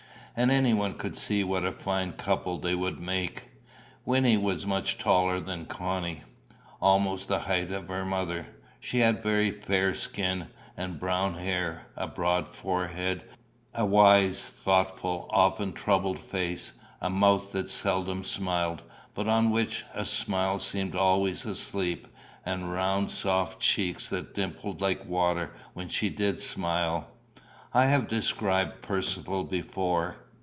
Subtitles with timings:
[0.33, 3.49] And anyone could see what a fine couple they would make.
[4.05, 6.23] Wynnie was much taller than Connie
[6.81, 8.47] almost the height of her mother.
[8.79, 13.23] She had a very fair skin, and brown hair, a broad forehead,
[13.75, 16.71] a wise, thoughtful, often troubled face,
[17.01, 18.83] a mouth that seldom smiled,
[19.13, 22.07] but on which a smile seemed always asleep,
[22.45, 27.07] and round soft cheeks that dimpled like water when she did smile.
[27.73, 30.17] I have described Percivale before.